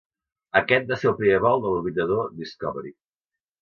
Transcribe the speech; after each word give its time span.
Aquest 0.61 0.89
va 0.93 0.97
ser 1.03 1.11
el 1.11 1.15
primer 1.21 1.39
vol 1.45 1.63
de 1.67 1.77
l'orbitador 1.77 2.35
"Discovery". 2.43 2.99